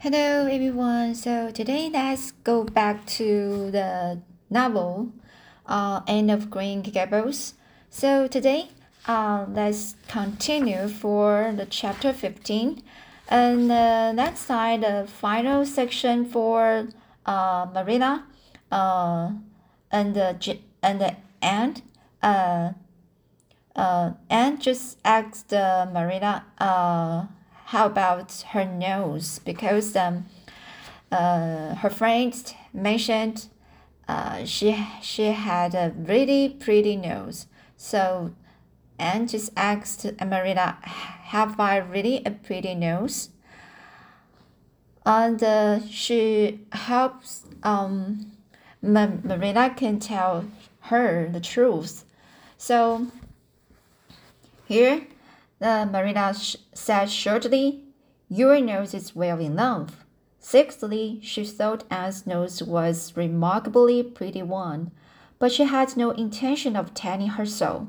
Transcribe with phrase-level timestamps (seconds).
[0.00, 1.16] Hello everyone.
[1.16, 5.12] So today let's go back to the novel
[5.66, 7.54] uh, Anne of Green Gables.
[7.90, 8.68] So today
[9.08, 12.80] uh, let's continue for the chapter 15
[13.28, 16.86] and uh, next side the final section for
[17.26, 18.24] uh, Marina
[18.70, 19.32] uh,
[19.90, 21.82] and the and the and
[22.22, 22.70] uh,
[23.74, 27.26] uh, and just asked uh, Marina uh
[27.68, 29.40] how about her nose?
[29.44, 30.24] Because um,
[31.12, 33.48] uh, her friends mentioned
[34.08, 37.46] uh, she she had a really pretty nose.
[37.76, 38.32] So
[38.98, 43.28] Anne just asked Marina, "Have I really a pretty nose?"
[45.04, 48.32] And uh, she helps um,
[48.80, 50.46] Marina can tell
[50.88, 52.06] her the truth.
[52.56, 53.08] So
[54.66, 55.06] here
[55.58, 56.34] the Marina
[56.74, 57.84] said shortly,
[58.28, 60.04] Your nose is well enough.
[60.38, 64.92] Sixthly, she thought Anne's nose was remarkably pretty one,
[65.38, 67.88] but she had no intention of tanning her so.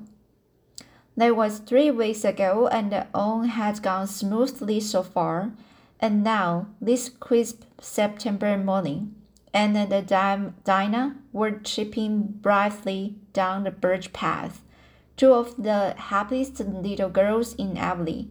[1.15, 5.51] That was three weeks ago, and all had gone smoothly so far.
[5.99, 9.15] And now, this crisp September morning,
[9.53, 14.61] Anne and Dinah were tripping brightly down the birch path
[15.19, 18.29] two of the happiest little girls in Avonlea.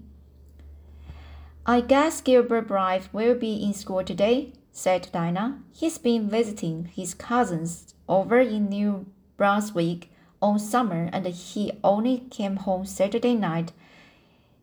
[1.67, 5.59] I guess Gilbert Blythe will be in school today, said Dinah.
[5.71, 9.05] He's been visiting his cousins over in New
[9.37, 10.09] Brunswick
[10.41, 13.73] all summer and he only came home Saturday night.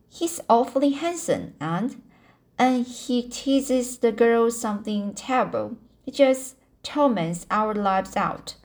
[0.08, 2.02] He's awfully handsome and
[2.58, 5.76] and he teases the girls something terrible.
[6.04, 8.56] He just torments our lives out.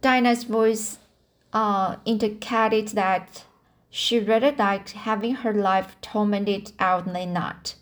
[0.00, 0.99] Dinah's voice
[1.52, 3.44] uh, indicated that
[3.90, 7.74] she rather liked having her life tormented out than not.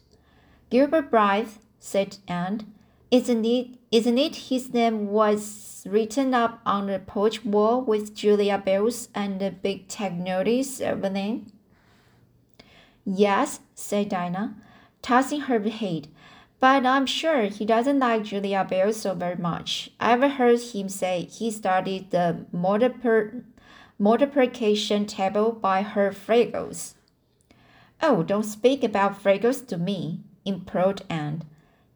[0.70, 2.72] Gilbert Blythe, said Anne,
[3.10, 8.58] isn't it, isn't it his name was written up on the porch wall with Julia
[8.58, 11.52] Bells and the big tag notice of the name?
[13.04, 14.54] Yes, said Dinah,
[15.00, 16.08] tossing her head.
[16.60, 19.90] But I'm sure he doesn't like Julia Bell so very much.
[20.00, 22.44] I've heard him say he started the
[23.98, 26.94] multiplication table by her Fraggles.
[28.00, 31.42] Oh, don't speak about Fraggles to me, implored Anne.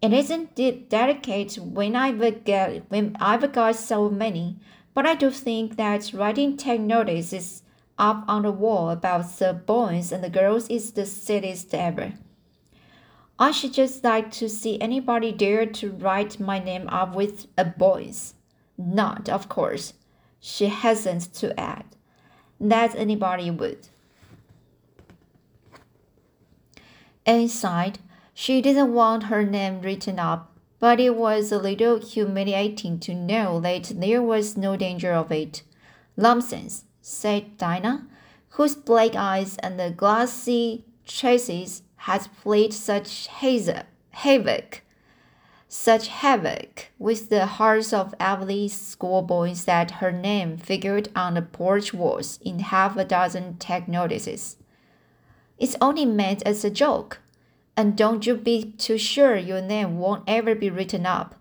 [0.00, 0.56] It isn't
[0.88, 4.58] delicate when I've got when I've got so many,
[4.94, 7.62] but I do think that writing tag notices
[7.98, 12.14] up on the wall about the boys and the girls is the silliest ever.
[13.38, 17.64] I should just like to see anybody dare to write my name up with a
[17.64, 18.34] boy's.
[18.76, 19.94] Not, of course,
[20.42, 21.84] she hastened to add,
[22.60, 23.88] that anybody would.
[27.24, 28.00] Inside,
[28.34, 33.60] she didn't want her name written up, but it was a little humiliating to know
[33.60, 35.62] that there was no danger of it.
[36.16, 38.08] Nonsense, said Dinah,
[38.50, 44.82] whose black eyes and the glassy traces had played such havoc,
[45.74, 51.94] such havoc with the hearts of Avonlea schoolboys that her name figured on the porch
[51.94, 54.58] walls in half a dozen tag notices.
[55.58, 57.20] It's only meant as a joke,
[57.74, 61.36] and don't you be too sure your name won't ever be written up.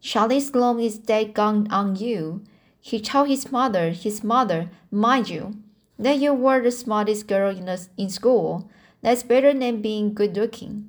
[0.00, 2.42] Charlie Sloane is dead gone on you.
[2.80, 5.58] He told his mother, his mother, mind you,
[5.98, 8.70] that you were the smartest girl in, the, in school
[9.02, 10.88] that's better than being good looking.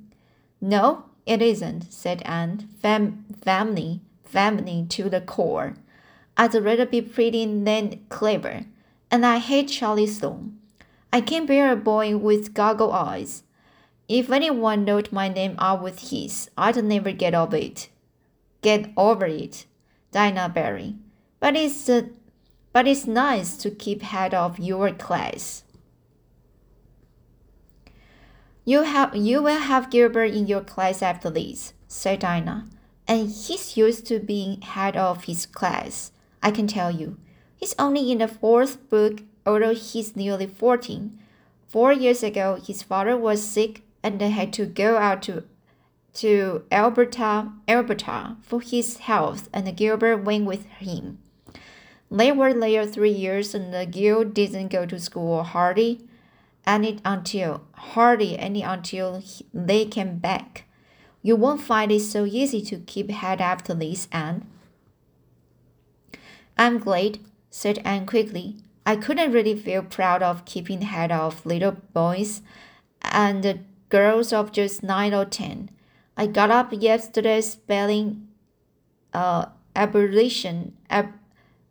[0.62, 5.74] No, it isn't, said Anne, fam- family, family to the core.
[6.36, 8.64] I'd rather be pretty than clever,
[9.10, 10.58] and I hate Charlie Sloane.
[11.12, 13.42] I can't bear a boy with goggle eyes.
[14.08, 17.88] If anyone wrote my name out with his, I'd never get over it.
[18.62, 19.66] Get over it,
[20.12, 20.94] Dinah Barry.
[21.40, 22.02] But it's uh,
[22.72, 25.64] but it's nice to keep head of your class.
[28.68, 32.66] You have you will have Gilbert in your class after this, said Dinah.
[33.06, 36.10] And he's used to being head of his class,
[36.42, 37.16] I can tell you.
[37.56, 41.16] He's only in the fourth book, although he's nearly fourteen.
[41.68, 45.44] Four years ago his father was sick and they had to go out to
[46.14, 51.18] to Alberta Alberta for his health and Gilbert went with him.
[52.10, 56.00] They were there three years and Gil didn't go to school hardly
[56.66, 59.22] any until hardly any until
[59.54, 60.64] they came back.
[61.22, 64.46] You won't find it so easy to keep head after this, Anne.
[66.56, 67.18] I'm glad,
[67.50, 68.56] said Anne quickly.
[68.84, 72.42] I couldn't really feel proud of keeping head of little boys,
[73.02, 75.70] and girls of just nine or ten.
[76.16, 78.28] I got up yesterday spelling
[79.12, 81.12] uh, abolition, ab,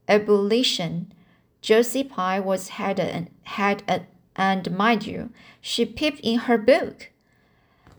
[0.07, 1.11] abolition.
[1.61, 4.01] Josie Pye was head and had a,
[4.35, 7.11] and mind you, she peeped in her book.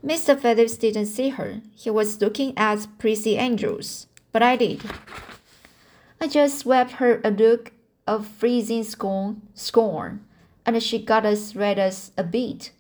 [0.04, 0.38] Mr.
[0.38, 1.60] Phillips didn't see her.
[1.74, 4.82] He was looking at Prissy Andrews, but I did.
[6.20, 7.72] I just swept her a look
[8.06, 10.24] of freezing scorn, scorn,
[10.64, 12.72] and she got as red as a beet,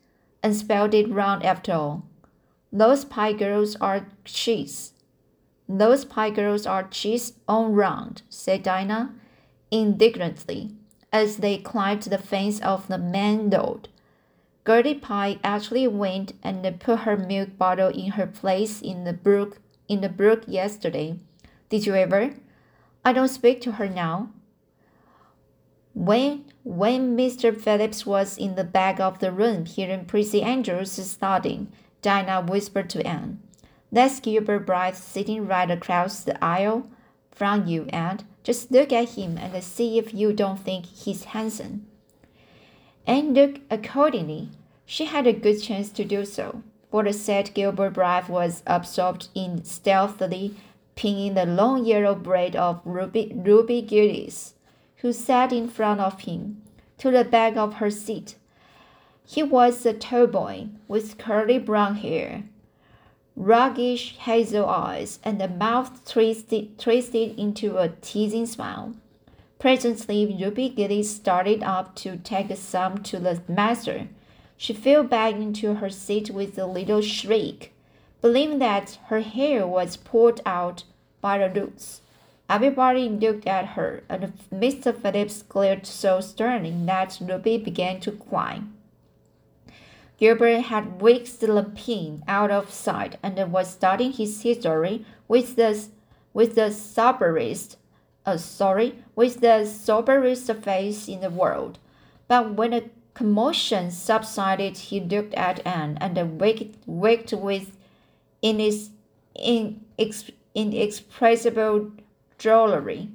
[0.42, 2.04] and spelled it round after all.
[2.72, 4.92] Those Pye girls are cheese.
[5.68, 9.14] Those Pye girls are cheese on round, said Dinah
[9.70, 10.72] indignantly,
[11.12, 13.88] as they climbed the fence of the main road.
[14.66, 19.58] Gertie Pye actually went and put her milk bottle in her place in the brook
[19.88, 21.18] in the brook yesterday.
[21.68, 22.34] Did you ever?
[23.04, 24.30] I don't speak to her now.
[25.94, 27.56] When when Mr.
[27.56, 31.72] Phillips was in the back of the room hearing Prissy Andrews studying,
[32.02, 33.40] Dinah whispered to Anne,
[33.92, 36.90] That's Gilbert Blythe sitting right across the aisle
[37.36, 38.26] from you, Anne.
[38.42, 41.86] Just look at him and see if you don't think he's handsome
[43.06, 44.48] and looked accordingly.
[44.84, 49.28] She had a good chance to do so, for the said Gilbert Blythe was absorbed
[49.34, 50.56] in stealthily
[50.94, 54.54] pinning the long yellow braid of Ruby, Ruby Gillis,
[54.96, 56.62] who sat in front of him,
[56.98, 58.36] to the back of her seat.
[59.26, 62.44] He was a tall boy with curly brown hair,
[63.36, 68.94] roguish hazel eyes, and a mouth twisted, twisted into a teasing smile.
[69.58, 74.08] Presently, Ruby Gillis started up to take some to the master.
[74.56, 77.74] She fell back into her seat with a little shriek,
[78.22, 80.84] believing that her hair was pulled out
[81.20, 82.00] by the roots.
[82.48, 84.96] Everybody looked at her, and Mr.
[84.96, 88.62] Phillips glared so sternly that Ruby began to cry.
[90.18, 95.86] Gilbert had whisked the pin out of sight and was starting his history with the
[96.32, 97.76] with the soberest
[98.26, 101.78] uh, sorry, with the soberest face in the world.
[102.26, 107.76] But when the commotion subsided, he looked at Anne and winked, winked with
[108.42, 108.90] inex,
[109.38, 111.92] inex, inexpressible
[112.38, 113.10] drollery.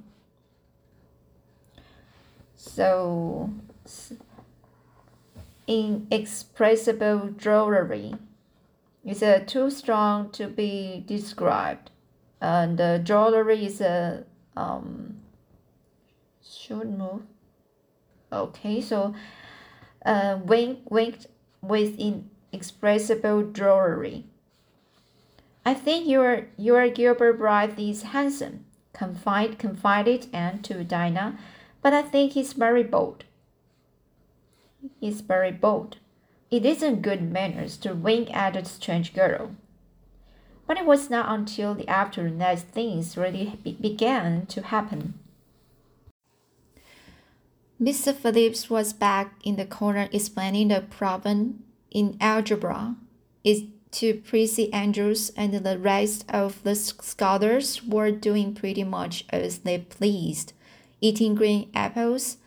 [2.56, 3.50] So,
[5.72, 8.20] inexpressible drollery
[9.06, 11.92] is uh, too strong to be described.
[12.42, 14.26] And uh, drollery is a
[14.58, 15.22] um,
[16.44, 17.22] should move.
[18.34, 19.16] Okay, so
[20.06, 21.28] uh, wink, winked
[21.62, 24.24] with inexpressible drollery.
[25.66, 31.38] I think your your Gilbert Blythe is handsome, confide, confided Anne to Dinah,
[31.82, 33.24] but I think he's very bold.
[35.00, 35.98] He's very bold.
[36.50, 39.52] It isn't good manners to wink at a strange girl.
[40.68, 45.16] But it was not until the afternoon that things really be began to happen.
[47.82, 48.14] Mr.
[48.14, 52.96] Phillips was back in the corner explaining the problem in algebra
[53.44, 59.60] is to Prissy Andrews and the rest of the scholars were doing pretty much as
[59.60, 60.54] they pleased,
[61.02, 62.38] eating green apples,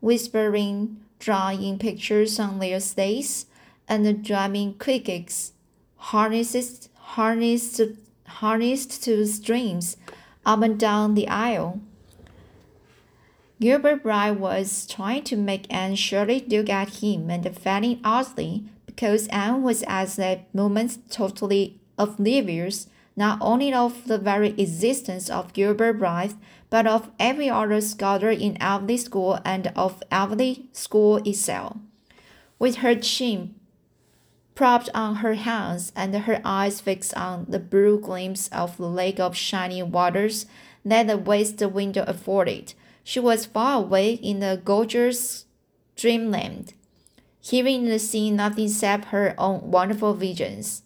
[0.00, 3.46] whispering, drawing pictures on their stays,
[3.88, 5.52] and drumming crickets,
[5.96, 7.80] harnesses harnessed,
[8.26, 9.96] harnessed to strings
[10.44, 11.80] up and down the aisle.
[13.60, 19.26] Gilbert Blythe was trying to make Anne Shirley look at him and failing oddly because
[19.28, 25.94] Anne was at that moment totally oblivious not only of the very existence of Gilbert
[25.94, 26.34] Blythe,
[26.70, 31.76] but of every other scholar in Avonlea School and of Avonlea School itself.
[32.58, 33.54] With her chin
[34.54, 39.18] propped on her hands and her eyes fixed on the blue glimpse of the lake
[39.18, 40.46] of shining waters
[40.84, 42.74] that the west window afforded.
[43.02, 45.46] She was far away in the gorgeous
[45.96, 46.74] dreamland,
[47.40, 50.82] hearing and seeing nothing except her own wonderful visions.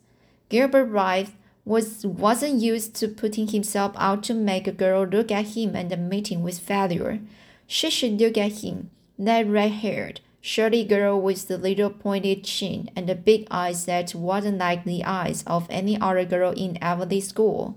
[0.49, 1.31] Gilbert Blythe
[1.69, 5.91] was wasn't used to putting himself out to make a girl look at him and
[5.91, 7.21] the meeting with failure.
[7.67, 13.07] She should look at him, that red-haired, Shirley girl with the little pointed chin and
[13.07, 17.77] the big eyes that wasn't like the eyes of any other girl in Avonlea school.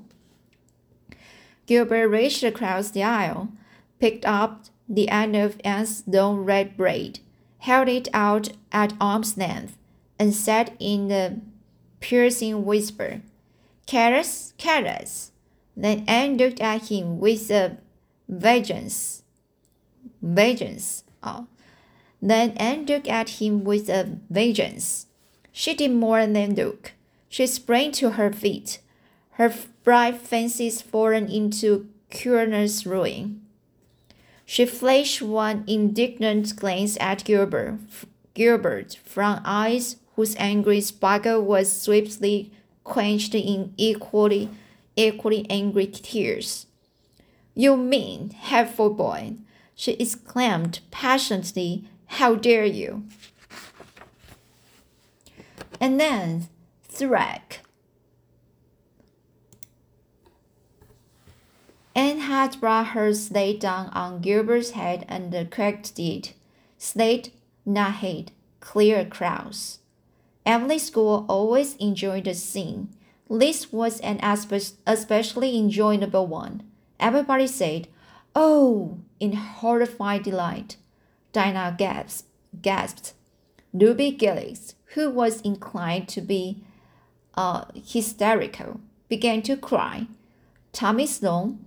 [1.65, 3.49] Gilbert reached across the aisle,
[3.99, 7.19] picked up the end of Anne's long red braid,
[7.59, 9.77] held it out at arm's length,
[10.17, 11.41] and said in a
[11.99, 13.21] piercing whisper,
[13.91, 15.33] Carrots, carrots.
[15.75, 17.75] Then Anne looked at him with a
[18.29, 19.23] vengeance.
[20.21, 21.03] Vengeance.
[21.21, 21.47] Oh,
[22.21, 25.07] then Anne looked at him with a vengeance.
[25.51, 26.93] She did more than look.
[27.27, 28.79] She sprang to her feet,
[29.31, 33.41] her bright fancies fallen into curious ruin.
[34.45, 37.79] She flashed one indignant glance at Gilbert,
[38.35, 42.53] Gilbert from eyes whose angry sparkle was swiftly
[42.91, 44.49] quenched in equally,
[44.97, 46.65] equally angry tears.
[47.55, 49.35] You mean, hateful boy,
[49.75, 51.85] she exclaimed passionately,
[52.17, 53.05] how dare you?
[55.79, 56.49] And then
[56.83, 57.61] Thrack.
[61.95, 66.33] Anne had brought her slate down on Gilbert's head and cracked it.
[66.77, 67.33] Slate,
[67.65, 69.79] not head, clear across.
[70.45, 72.89] Every school always enjoyed the scene.
[73.29, 74.19] This was an
[74.87, 76.63] especially enjoyable one.
[76.99, 77.87] Everybody said,
[78.35, 80.77] Oh, in horrified delight.
[81.31, 82.27] Dinah gasped.
[82.61, 83.13] gasped.
[83.73, 86.63] Ruby Gillis, who was inclined to be
[87.35, 90.07] uh, hysterical, began to cry.
[90.73, 91.65] Tommy Sloane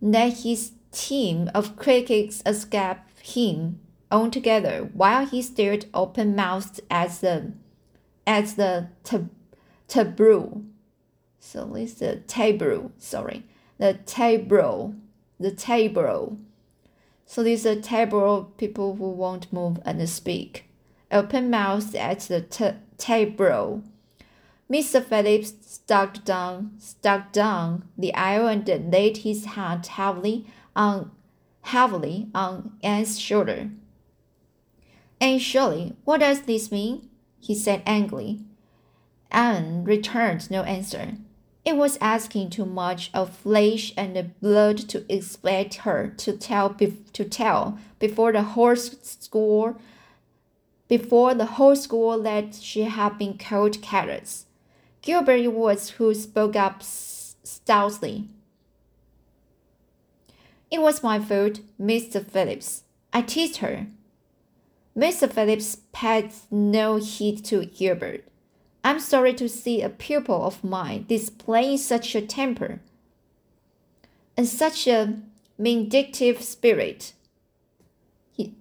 [0.00, 7.52] let his team of critics escape him altogether while he stared open-mouthed at the
[8.26, 9.30] at the tab-
[9.86, 10.62] tableau.
[11.40, 13.44] So it's the table, sorry,
[13.78, 14.94] the table,
[15.40, 16.38] the table.
[17.24, 17.76] So these are
[18.26, 20.64] of people who won't move and speak.
[21.10, 23.82] Open mouthed at the t- table.
[24.70, 25.02] Mr.
[25.02, 30.46] Phillips stuck down, stuck down the aisle and laid his hand heavily
[30.76, 31.10] on,
[31.62, 33.70] heavily on Anne's shoulder.
[35.20, 37.08] Anne Shirley, what does this mean?
[37.40, 38.40] he said angrily.
[39.30, 41.14] Anne returned no answer.
[41.64, 47.24] It was asking too much of flesh and blood to expect her to tell to
[47.24, 49.78] tell before the whole school
[50.88, 54.46] before the whole school that she had been called carrots.
[55.02, 58.28] Gilbert was who spoke up stoutly.
[60.70, 62.24] It was my fault, Mr.
[62.24, 62.84] Phillips.
[63.12, 63.86] I teased her.
[64.98, 65.32] Mr.
[65.32, 68.24] Phillips paid no heed to Gilbert.
[68.82, 72.80] I'm sorry to see a pupil of mine displaying such a temper
[74.36, 75.20] and such a
[75.56, 77.12] vindictive spirit,
[78.32, 78.54] he,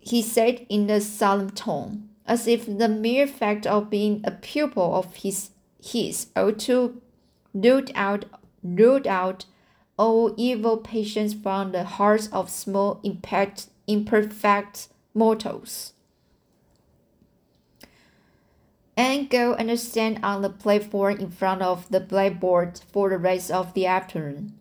[0.00, 4.94] he said in a solemn tone as if the mere fact of being a pupil
[4.96, 5.50] of his
[5.80, 7.00] his ought to
[7.54, 8.24] root out
[8.64, 9.44] root out
[9.96, 13.00] all evil patience from the hearts of small
[13.86, 15.94] imperfect mortals.
[18.96, 23.50] And go and stand on the platform in front of the blackboard for the rest
[23.50, 24.54] of the afternoon,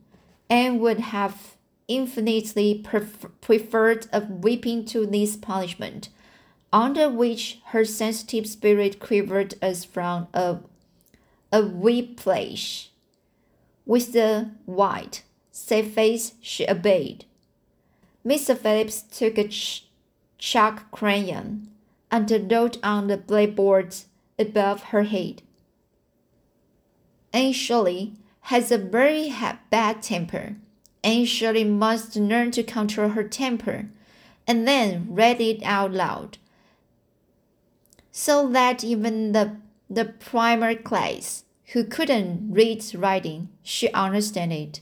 [0.49, 1.55] and would have
[1.87, 6.09] infinitely pref- preferred a whipping to this punishment
[6.75, 10.57] under which her sensitive spirit quivered as from a,
[11.51, 12.89] a whiplash.
[13.85, 17.23] With the white, sad face, she obeyed.
[18.25, 18.57] Mr.
[18.57, 19.47] Phillips took a
[20.45, 21.67] chalk crayon
[22.11, 23.95] and wrote on the blackboard
[24.37, 25.41] above her head.
[27.33, 29.33] Anne Shirley has a very
[29.71, 30.55] bad temper.
[31.03, 33.87] Anne Shirley must learn to control her temper,
[34.45, 36.37] and then read it out loud
[38.11, 39.57] so that even the,
[39.89, 44.79] the primary class who couldn't read writing should understand it,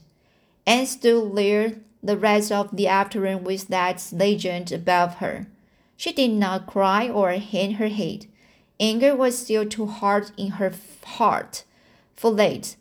[0.68, 5.48] and stood there the rest of the afternoon with that legend above her.
[5.96, 8.26] She did not cry or hang her head.
[8.80, 10.74] Anger was still too hard in her
[11.06, 11.64] heart
[12.16, 12.76] for late,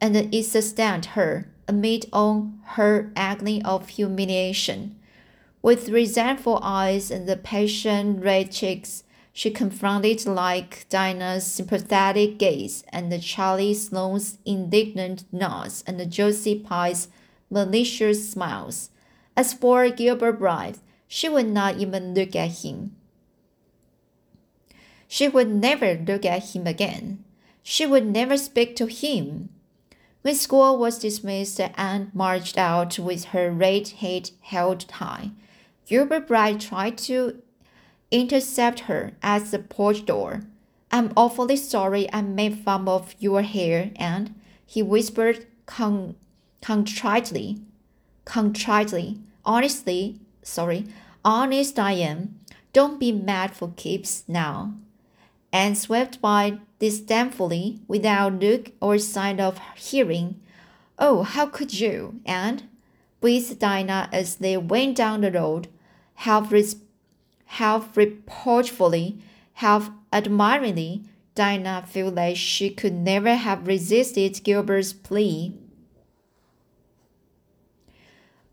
[0.00, 4.96] and it sustained her amid all her agony of humiliation.
[5.62, 13.22] With resentful eyes and the patient red cheeks, she confronted like Dinah's sympathetic gaze and
[13.22, 17.08] Charlie Sloane's indignant nods and Josie Pye's
[17.54, 18.90] malicious smiles.
[19.36, 22.96] As for Gilbert Blythe, she would not even look at him.
[25.08, 27.24] She would never look at him again.
[27.62, 29.48] She would never speak to him.
[30.22, 35.30] When school was dismissed and marched out with her red head held high,
[35.86, 37.42] Gilbert Blythe tried to
[38.10, 40.42] intercept her at the porch door.
[40.90, 44.34] I'm awfully sorry I made fun of your hair, and
[44.64, 46.16] he whispered con-
[46.64, 47.58] contritely,
[48.24, 50.86] contritely, honestly, sorry,
[51.22, 52.40] honest I am.
[52.72, 54.72] Don't be mad for keeps now.
[55.52, 60.40] And swept by disdainfully without look or sign of hearing.
[60.98, 62.20] Oh, how could you?
[62.24, 62.62] And
[63.20, 65.68] breathed Dinah as they went down the road,
[66.14, 66.50] half
[67.60, 69.18] half reproachfully,
[69.64, 71.02] half admiringly,
[71.34, 75.52] Dinah felt that she could never have resisted Gilbert's plea.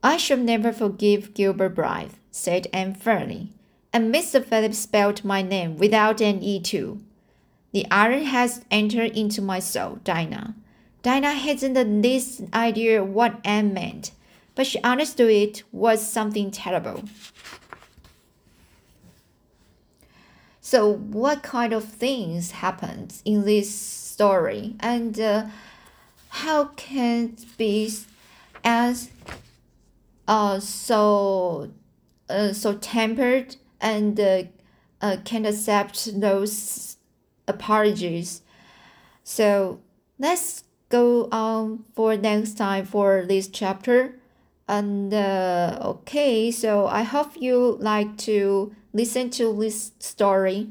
[0.04, 3.54] I shall never forgive Gilbert Blythe, said Anne firmly,
[3.94, 4.44] and Mr.
[4.44, 7.02] Phillips spelled my name without an E too.
[7.72, 10.56] The iron has entered into my soul, Dinah.
[11.04, 14.12] Dinah hadn't the least idea what Anne meant,
[14.56, 17.04] but she understood it was something terrible.
[20.60, 25.46] So, what kind of things happened in this story, and uh,
[26.30, 27.92] how can it be
[28.64, 29.10] as
[30.32, 31.70] uh, so
[32.30, 34.44] uh, so tempered and uh,
[35.02, 36.96] uh, can accept those
[37.50, 38.42] apologies?
[39.26, 39.82] So
[40.18, 44.16] let's go on for next time for this chapter.
[44.70, 50.70] And uh, okay so i hope you like to listen to this story.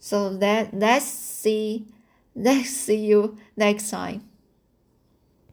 [0.00, 1.86] So that let's see
[2.34, 4.25] let's see you next time